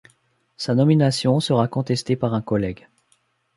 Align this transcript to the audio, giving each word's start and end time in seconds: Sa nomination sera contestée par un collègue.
Sa 0.57 0.73
nomination 0.73 1.39
sera 1.39 1.67
contestée 1.67 2.15
par 2.15 2.33
un 2.33 2.41
collègue. 2.41 2.87